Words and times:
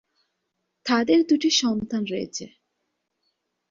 তাদের 0.85 1.19
দুটি 1.29 1.49
সন্তান 1.61 2.01
রয়েছে। 2.05 2.45